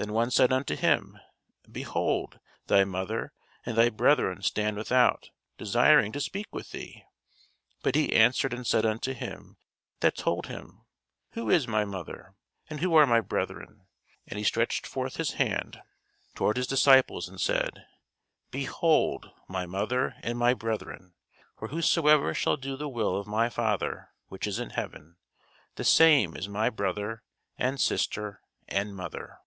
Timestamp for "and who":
12.70-12.94